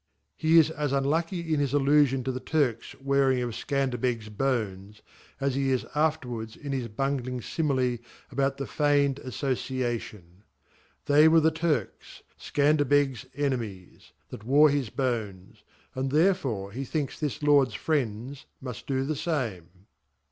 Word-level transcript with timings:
He 0.35 0.57
is 0.57 0.71
as 0.71 0.93
unlucky 0.93 1.43
hi 1.43 1.57
his 1.59 1.73
allufion 1.73 2.25
to 2.25 2.31
the 2.31 2.39
Turks 2.39 2.95
wearing 2.99 3.37
0/Scander 3.37 3.99
£>egs 3.99 4.35
Bones'; 4.35 5.03
as 5.39 5.53
he 5.53 5.69
is 5.69 5.85
afterwards 5.93 6.55
in 6.57 6.71
his 6.71 6.87
bungling 6.87 7.39
Simile', 7.39 7.99
'about 8.31 8.57
the 8.57 8.65
feign 8.65 9.13
dAffcchtion. 9.13 10.23
They 11.05 11.27
weritheTurks, 11.27 12.23
Scanderbegs 12.39 13.27
Enemies 13.35 14.11
\ 14.21 14.29
that 14.31 14.37
t 14.41 14.47
xc 14.47 14.49
ore 14.49 14.71
his 14.71 14.89
Bones; 14.89 15.61
and 15.93 16.09
therefore 16.11 16.71
he 16.71 16.83
thinks 16.83 17.19
this 17.19 17.43
Lords 17.43 17.75
Friends 17.75 18.47
mujfldo 18.63 19.07
the 19.07 19.15
fame. 19.15 19.85